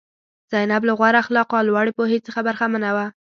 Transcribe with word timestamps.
زینب 0.51 0.83
له 0.87 0.93
غوره 0.99 1.19
اخلاقو 1.23 1.57
او 1.59 1.67
لوړې 1.69 1.91
پوهې 1.97 2.17
څخه 2.27 2.39
برخمنه 2.47 2.89
وه. 2.95 3.07